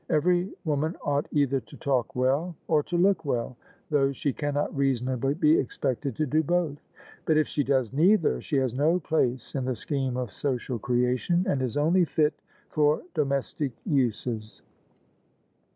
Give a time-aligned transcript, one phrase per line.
[0.09, 3.55] Every woman ought either to talk well or to look well,
[3.91, 6.79] though she cannot reasonably be expected to do both:
[7.25, 11.45] but if she does neither, she has no place in the scheme of social creation,
[11.47, 12.33] and is only fit
[12.71, 14.63] for domestic uses.